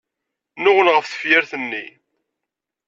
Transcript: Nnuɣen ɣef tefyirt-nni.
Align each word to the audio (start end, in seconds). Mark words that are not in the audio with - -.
Nnuɣen 0.57 0.91
ɣef 0.93 1.05
tefyirt-nni. 1.07 1.85